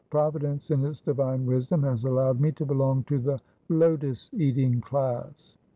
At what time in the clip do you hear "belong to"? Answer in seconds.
2.65-3.19